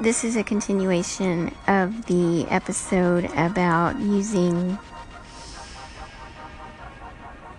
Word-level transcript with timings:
this 0.00 0.24
is 0.24 0.34
a 0.34 0.42
continuation 0.42 1.54
of 1.68 2.06
the 2.06 2.46
episode 2.48 3.26
about 3.36 4.00
using 4.00 4.78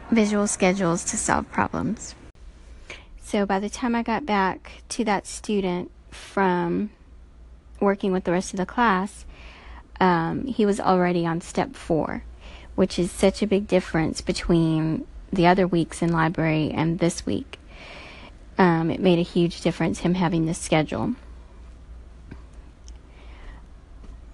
visual 0.10 0.47
schedules 0.47 1.04
to 1.04 1.17
solve 1.17 1.49
problems. 1.51 2.15
So 3.21 3.46
by 3.46 3.59
the 3.59 3.69
time 3.69 3.93
I 3.93 4.01
got 4.01 4.25
back 4.25 4.81
to 4.89 5.05
that 5.05 5.27
student 5.27 5.91
from 6.09 6.89
working 7.80 8.12
with 8.12 8.23
the 8.23 8.32
rest 8.32 8.54
of 8.54 8.58
the 8.58 8.66
class, 8.66 9.23
um, 10.00 10.48
he 10.48 10.66
was 10.66 10.80
already 10.80 11.28
on 11.28 11.42
step 11.42 11.76
four, 11.76 12.23
which 12.73 12.98
is 12.98 13.12
such 13.12 13.44
a 13.44 13.48
big 13.48 13.68
difference 13.68 14.20
between 14.21 15.05
the 15.32 15.46
other 15.46 15.68
weeks 15.68 16.02
in 16.02 16.12
library 16.12 16.71
and 16.71 16.98
this 16.98 17.23
week. 17.23 17.60
Um, 18.58 18.89
it 18.89 19.00
made 19.00 19.20
a 19.20 19.23
huge 19.23 19.62
difference 19.62 20.00
him 20.00 20.16
having 20.16 20.48
this 20.48 20.58
schedule. 20.58 21.16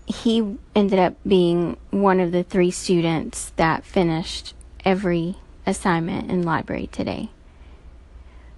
He 0.07 0.57
ended 0.73 0.99
up 0.99 1.15
being 1.27 1.77
one 1.91 2.19
of 2.21 2.31
the 2.31 2.43
three 2.43 2.71
students 2.71 3.51
that 3.57 3.83
finished 3.83 4.53
every 4.85 5.35
assignment 5.65 6.31
in 6.31 6.43
library 6.43 6.87
today. 6.87 7.29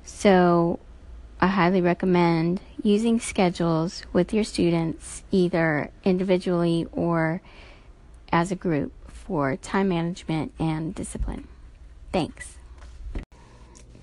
So 0.03 0.79
I 1.41 1.47
highly 1.47 1.81
recommend 1.81 2.61
using 2.83 3.19
schedules 3.19 4.03
with 4.13 4.31
your 4.31 4.43
students 4.43 5.23
either 5.31 5.89
individually 6.03 6.87
or 6.91 7.41
as 8.31 8.51
a 8.51 8.55
group 8.55 8.93
for 9.07 9.55
time 9.55 9.89
management 9.89 10.53
and 10.59 10.93
discipline. 10.93 11.47
Thanks. 12.11 12.57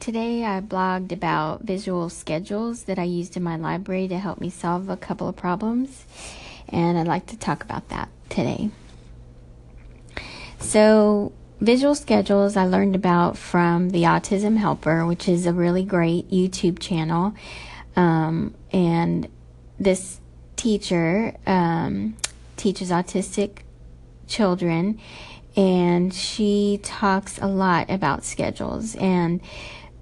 Today 0.00 0.44
I 0.44 0.60
blogged 0.60 1.12
about 1.12 1.62
visual 1.62 2.08
schedules 2.10 2.84
that 2.84 2.98
I 2.98 3.04
used 3.04 3.36
in 3.36 3.42
my 3.42 3.56
library 3.56 4.08
to 4.08 4.18
help 4.18 4.40
me 4.40 4.50
solve 4.50 4.88
a 4.88 4.96
couple 4.96 5.28
of 5.28 5.36
problems 5.36 6.06
and 6.68 6.98
I'd 6.98 7.06
like 7.06 7.26
to 7.26 7.38
talk 7.38 7.64
about 7.64 7.88
that 7.88 8.08
today. 8.28 8.70
So, 10.58 11.32
visual 11.60 11.94
schedules 11.94 12.56
I 12.56 12.64
learned 12.64 12.94
about 12.94 13.36
from 13.36 13.90
the 13.90 14.02
Autism 14.02 14.56
Helper, 14.56 15.06
which 15.06 15.28
is 15.28 15.46
a 15.46 15.52
really 15.52 15.84
great 15.84 16.30
YouTube 16.30 16.78
channel. 16.78 17.34
Um, 17.94 18.54
and 18.72 19.28
this 19.78 20.20
teacher 20.56 21.36
um, 21.46 22.16
teaches 22.56 22.90
autistic 22.90 23.58
children, 24.26 24.98
and 25.56 26.12
she 26.12 26.80
talks 26.82 27.38
a 27.38 27.46
lot 27.46 27.90
about 27.90 28.24
schedules, 28.24 28.94
and 28.96 29.40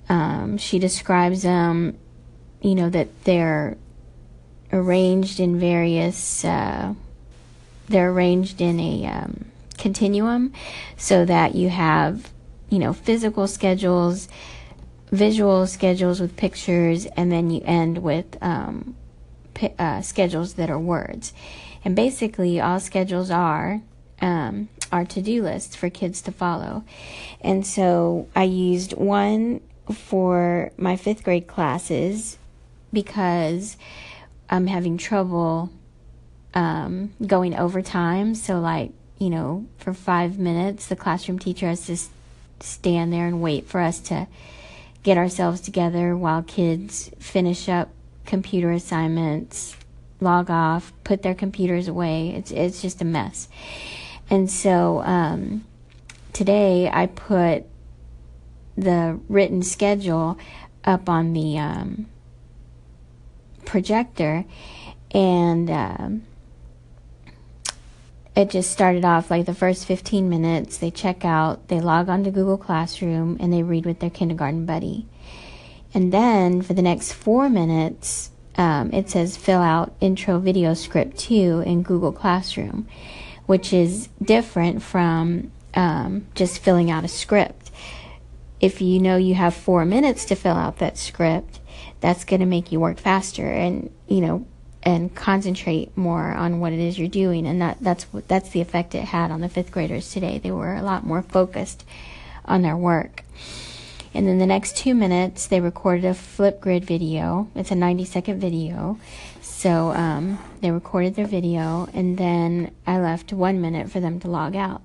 um, 0.09 0.59
she 0.59 0.79
describes 0.79 1.43
them, 1.43 1.99
you 2.61 2.75
know, 2.75 2.91
that 2.91 3.09
they're 3.25 3.77
arranged 4.75 5.41
in 5.41 5.59
various, 5.59 6.45
uh, 6.45 6.95
they're 7.89 8.11
arranged 8.11 8.61
in 8.61 8.81
a 8.81 9.07
um, 9.07 9.45
continuum 9.79 10.53
so 10.97 11.25
that 11.25 11.55
you 11.55 11.69
have, 11.69 12.31
you 12.69 12.79
know, 12.79 12.93
physical 12.93 13.47
schedules, 13.47 14.29
visual 15.13 15.67
schedules 15.67 16.21
with 16.21 16.37
pictures, 16.37 17.07
and 17.17 17.31
then 17.31 17.51
you 17.51 17.63
end 17.65 17.99
with 17.99 18.37
um, 18.43 18.97
uh, 19.79 20.03
schedules 20.03 20.55
that 20.55 20.71
are 20.71 20.79
words. 20.79 21.33
And 21.85 21.95
basically, 21.95 22.61
all 22.61 22.81
schedules 22.81 23.31
are 23.31 23.81
um, 24.21 24.69
are 24.91 25.05
to 25.05 25.21
do 25.21 25.43
lists 25.43 25.77
for 25.77 25.91
kids 25.91 26.23
to 26.23 26.33
follow. 26.33 26.85
And 27.41 27.67
so 27.67 28.29
I 28.35 28.45
used 28.45 28.93
one 28.95 29.61
for 29.93 30.73
my 30.77 30.97
fifth 30.97 31.25
grade 31.25 31.47
classes 31.47 32.39
because 32.93 33.77
I'm 34.49 34.67
having 34.67 34.99
trouble 34.99 35.71
um, 36.55 37.13
going 37.27 37.57
overtime. 37.57 38.35
So, 38.35 38.61
like, 38.61 38.93
you 39.19 39.31
know, 39.31 39.67
for 39.79 39.95
five 39.95 40.39
minutes, 40.39 40.87
the 40.87 40.97
classroom 40.97 41.39
teacher 41.39 41.69
has 41.69 41.87
to 41.87 41.97
stand 42.61 43.13
there 43.13 43.27
and 43.27 43.41
wait 43.41 43.67
for 43.67 43.81
us 43.81 44.01
to 44.01 44.27
get 45.03 45.19
ourselves 45.19 45.61
together 45.61 46.17
while 46.17 46.43
kids 46.43 47.11
finish 47.19 47.69
up 47.69 47.91
computer 48.25 48.71
assignments, 48.71 49.77
log 50.21 50.51
off, 50.51 50.93
put 51.05 51.23
their 51.23 51.35
computers 51.35 51.89
away. 51.89 52.31
It's 52.31 52.51
it's 52.51 52.81
just 52.81 53.03
a 53.03 53.05
mess. 53.05 53.49
And 54.31 54.51
so 54.51 55.03
um, 55.03 55.65
today 56.33 56.91
I 56.91 57.07
put 57.07 57.65
the 58.77 59.21
written 59.29 59.63
schedule 59.63 60.39
up 60.85 61.09
on 61.09 61.33
the 61.33 61.59
um, 61.59 62.07
projector 63.75 64.45
and 65.11 65.69
um, 65.69 66.23
it 68.37 68.49
just 68.49 68.71
started 68.71 69.05
off 69.05 69.33
like 69.33 69.47
the 69.47 69.55
first 69.55 69.85
15 69.85 70.29
minutes 70.31 70.79
they 70.79 70.93
check 70.93 71.25
out 71.25 71.67
they 71.67 71.81
log 71.81 72.09
on 72.09 72.23
to 72.23 72.31
google 72.31 72.57
classroom 72.57 73.37
and 73.41 73.53
they 73.53 73.65
read 73.65 73.85
with 73.85 73.99
their 73.99 74.11
kindergarten 74.11 74.65
buddy. 74.65 75.09
And 75.93 76.13
then 76.13 76.63
for 76.63 76.73
the 76.73 76.83
next 76.83 77.15
four 77.15 77.49
minutes 77.49 78.31
um, 78.57 78.93
it 78.93 79.11
says 79.11 79.37
fill 79.37 79.61
out 79.61 79.93
intro 80.01 80.39
video 80.39 80.73
script 80.73 81.19
2 81.19 81.65
in 81.67 81.83
google 81.83 82.13
classroom 82.13 82.87
which 83.47 83.73
is 83.73 84.09
different 84.23 84.85
from 84.85 85.51
um, 85.75 86.29
just 86.37 86.61
filling 86.61 86.93
out 86.93 87.03
a 87.03 87.09
script 87.09 87.64
if 88.61 88.81
you 88.81 89.01
know 89.01 89.17
you 89.17 89.35
have 89.35 89.55
four 89.55 89.85
minutes 89.85 90.25
to 90.27 90.35
fill 90.35 90.57
out 90.57 90.79
that 90.79 90.97
script 90.97 91.61
that's 92.01 92.25
going 92.25 92.41
to 92.41 92.47
make 92.47 92.71
you 92.71 92.81
work 92.81 92.99
faster 92.99 93.47
and 93.47 93.91
you 94.07 94.21
know 94.21 94.47
and 94.85 95.15
concentrate 95.15 95.97
more 95.97 96.33
on 96.33 96.61
what 96.61 96.73
it 96.73 96.79
is 96.79 96.99
you're 96.99 97.09
doing. 97.09 97.47
And 97.47 97.61
that 97.61 97.79
that's 97.81 98.07
that's 98.29 98.51
the 98.51 98.61
effect 98.61 98.95
it 98.95 99.05
had 99.05 99.31
on 99.31 99.41
the 99.41 99.49
fifth 99.49 99.73
graders 99.73 100.11
today. 100.11 100.39
They 100.39 100.51
were 100.51 100.75
a 100.75 100.83
lot 100.83 101.05
more 101.05 101.23
focused 101.23 101.85
on 102.45 102.63
their 102.63 102.77
work. 102.77 103.25
And 104.13 104.29
then 104.29 104.39
the 104.39 104.47
next 104.47 104.77
two 104.77 104.95
minutes 104.95 105.47
they 105.47 105.61
recorded 105.61 106.05
a 106.05 106.13
Flipgrid 106.13 106.85
video. 106.85 107.51
It's 107.55 107.71
a 107.71 107.75
90 107.75 108.05
second 108.05 108.41
video. 108.41 108.99
So 109.41 109.91
um, 109.93 110.39
they 110.61 110.71
recorded 110.71 111.15
their 111.15 111.27
video 111.27 111.89
and 111.95 112.19
then 112.19 112.75
i 112.87 112.99
left 112.99 113.33
one 113.33 113.61
minute 113.61 113.91
for 113.91 114.01
them 114.01 114.21
to 114.21 114.29
log 114.29 114.55
out. 114.55 114.83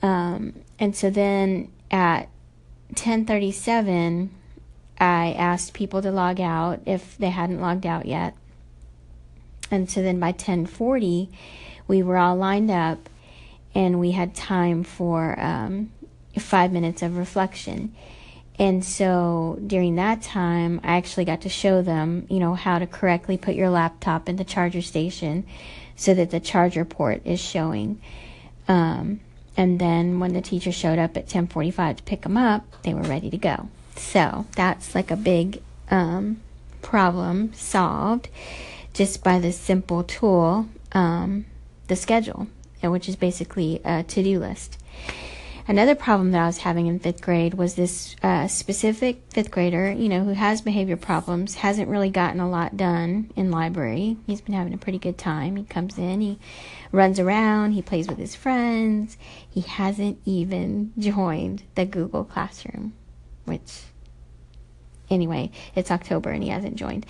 Um, 0.00 0.54
and 0.78 0.94
so 0.94 1.10
then 1.10 1.72
at 1.90 2.28
1037 2.90 4.30
I 5.00 5.32
asked 5.32 5.74
people 5.74 6.02
to 6.02 6.10
log 6.10 6.40
out 6.40 6.80
if 6.84 7.16
they 7.18 7.30
hadn't 7.30 7.60
logged 7.60 7.86
out 7.86 8.06
yet. 8.06 8.34
And 9.70 9.88
so 9.88 10.02
then 10.02 10.18
by 10.18 10.28
1040, 10.28 11.30
we 11.86 12.02
were 12.02 12.16
all 12.16 12.36
lined 12.36 12.70
up 12.70 13.08
and 13.74 14.00
we 14.00 14.12
had 14.12 14.34
time 14.34 14.82
for 14.82 15.38
um, 15.38 15.92
five 16.38 16.72
minutes 16.72 17.02
of 17.02 17.16
reflection. 17.16 17.94
And 18.58 18.84
so 18.84 19.58
during 19.64 19.94
that 19.96 20.20
time, 20.20 20.80
I 20.82 20.96
actually 20.96 21.26
got 21.26 21.42
to 21.42 21.48
show 21.48 21.80
them, 21.80 22.26
you 22.28 22.40
know, 22.40 22.54
how 22.54 22.80
to 22.80 22.86
correctly 22.86 23.36
put 23.36 23.54
your 23.54 23.70
laptop 23.70 24.28
in 24.28 24.34
the 24.34 24.44
charger 24.44 24.82
station 24.82 25.46
so 25.94 26.12
that 26.14 26.30
the 26.30 26.40
charger 26.40 26.84
port 26.84 27.22
is 27.24 27.38
showing. 27.38 28.00
Um, 28.66 29.20
and 29.58 29.80
then 29.80 30.20
when 30.20 30.34
the 30.34 30.40
teacher 30.40 30.70
showed 30.70 31.00
up 31.00 31.16
at 31.16 31.28
10:45 31.28 31.96
to 31.96 32.02
pick 32.04 32.22
them 32.22 32.36
up, 32.36 32.64
they 32.84 32.94
were 32.94 33.02
ready 33.02 33.28
to 33.28 33.36
go. 33.36 33.68
So 33.96 34.46
that's 34.54 34.94
like 34.94 35.10
a 35.10 35.16
big 35.16 35.60
um, 35.90 36.40
problem 36.80 37.52
solved 37.54 38.28
just 38.94 39.24
by 39.24 39.40
this 39.40 39.58
simple 39.58 40.04
tool, 40.04 40.68
um, 40.92 41.44
the 41.88 41.96
schedule, 41.96 42.46
which 42.82 43.08
is 43.08 43.16
basically 43.16 43.80
a 43.84 44.04
to 44.04 44.22
do 44.22 44.38
list. 44.38 44.78
Another 45.68 45.94
problem 45.94 46.30
that 46.30 46.40
I 46.40 46.46
was 46.46 46.56
having 46.56 46.86
in 46.86 46.98
fifth 46.98 47.20
grade 47.20 47.52
was 47.52 47.74
this 47.74 48.16
uh, 48.22 48.48
specific 48.48 49.20
fifth 49.28 49.50
grader, 49.50 49.92
you 49.92 50.08
know, 50.08 50.24
who 50.24 50.32
has 50.32 50.62
behavior 50.62 50.96
problems, 50.96 51.56
hasn't 51.56 51.90
really 51.90 52.08
gotten 52.08 52.40
a 52.40 52.48
lot 52.48 52.78
done 52.78 53.30
in 53.36 53.50
library. 53.50 54.16
He's 54.26 54.40
been 54.40 54.54
having 54.54 54.72
a 54.72 54.78
pretty 54.78 54.98
good 54.98 55.18
time. 55.18 55.56
He 55.56 55.64
comes 55.64 55.98
in, 55.98 56.22
he 56.22 56.38
runs 56.90 57.20
around, 57.20 57.72
he 57.72 57.82
plays 57.82 58.08
with 58.08 58.16
his 58.16 58.34
friends. 58.34 59.18
He 59.46 59.60
hasn't 59.60 60.18
even 60.24 60.94
joined 60.98 61.64
the 61.74 61.84
Google 61.84 62.24
Classroom, 62.24 62.94
which 63.44 63.82
anyway, 65.10 65.50
it's 65.74 65.90
October 65.90 66.30
and 66.30 66.42
he 66.42 66.48
hasn't 66.48 66.76
joined. 66.76 67.04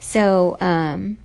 So, 0.00 0.56
um, 0.62 1.18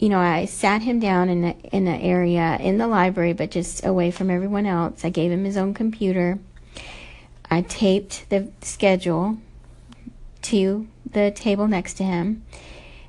you 0.00 0.08
know, 0.08 0.18
I 0.18 0.46
sat 0.46 0.80
him 0.80 0.98
down 0.98 1.28
in 1.28 1.44
a, 1.44 1.56
in 1.72 1.86
an 1.86 2.00
area 2.00 2.56
in 2.58 2.78
the 2.78 2.86
library, 2.86 3.34
but 3.34 3.50
just 3.50 3.84
away 3.84 4.10
from 4.10 4.30
everyone 4.30 4.64
else. 4.64 5.04
I 5.04 5.10
gave 5.10 5.30
him 5.30 5.44
his 5.44 5.58
own 5.58 5.74
computer. 5.74 6.38
I 7.50 7.60
taped 7.60 8.30
the 8.30 8.48
schedule 8.62 9.36
to 10.42 10.88
the 11.04 11.30
table 11.30 11.68
next 11.68 11.94
to 11.94 12.04
him, 12.04 12.46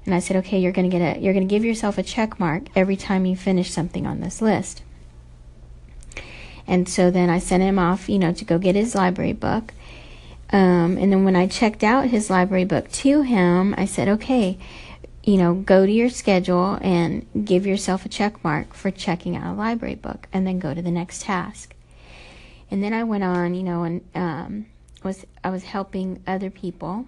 and 0.06 0.14
I 0.14 0.20
said, 0.20 0.36
"Okay, 0.38 0.60
you're 0.60 0.74
going 0.74 0.90
to 0.90 0.98
get 0.98 1.18
a 1.18 1.20
you're 1.20 1.34
going 1.34 1.48
to 1.48 1.54
give 1.54 1.64
yourself 1.64 1.98
a 1.98 2.04
check 2.04 2.38
mark 2.42 2.64
every 2.76 2.98
time 2.98 3.26
you 3.26 3.38
finish 3.38 3.72
something 3.72 4.06
on 4.06 4.20
this 4.20 4.42
list." 4.42 4.84
And 6.68 6.90
so 6.90 7.10
then 7.10 7.30
I 7.30 7.40
sent 7.40 7.64
him 7.64 7.80
off, 7.80 8.10
you 8.10 8.20
know, 8.20 8.34
to 8.34 8.44
go 8.44 8.58
get 8.58 8.76
his 8.76 8.96
library 8.96 9.34
book. 9.34 9.74
Um, 10.52 10.98
and 10.98 11.12
then 11.12 11.24
when 11.24 11.38
I 11.38 11.48
checked 11.48 11.84
out 11.84 12.08
his 12.08 12.30
library 12.30 12.66
book 12.66 12.92
to 12.92 13.22
him, 13.22 13.74
I 13.78 13.86
said, 13.86 14.10
okay, 14.10 14.58
you 15.23 15.38
know, 15.38 15.53
go 15.53 15.85
to 15.85 15.91
your 15.91 16.09
schedule 16.09 16.79
and 16.81 17.25
give 17.45 17.65
yourself 17.65 18.06
a 18.06 18.09
check 18.09 18.44
mark 18.44 18.73
for 18.73 18.89
checking 18.89 19.35
out 19.35 19.53
a 19.53 19.57
library 19.57 19.95
book 19.95 20.27
and 20.33 20.47
then 20.47 20.59
go 20.59 20.73
to 20.73 20.81
the 20.81 20.91
next 20.91 21.21
task. 21.23 21.75
And 22.71 22.83
then 22.83 22.94
I 22.94 23.03
went 23.03 23.23
on, 23.23 23.53
you 23.53 23.63
know, 23.63 23.83
and 23.83 24.01
um, 24.15 24.65
was 25.03 25.25
I 25.44 25.50
was 25.50 25.63
helping 25.63 26.23
other 26.25 26.50
people 26.50 27.06